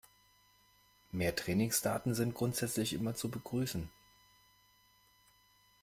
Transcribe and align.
Mehr 1.11 1.35
Trainingsdaten 1.35 2.15
sind 2.15 2.33
grundsätzlich 2.33 2.93
immer 2.93 3.13
zu 3.13 3.29
begrüßen. 3.29 3.87